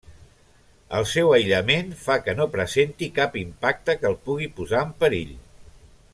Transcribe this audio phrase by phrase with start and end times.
[0.99, 5.37] El seu aïllament fa que no presenti cap impacte que el pugui posar en perill.